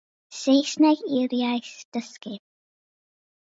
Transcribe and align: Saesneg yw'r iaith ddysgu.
Saesneg 0.41 1.03
yw'r 1.17 1.37
iaith 1.41 1.71
ddysgu. 1.91 2.35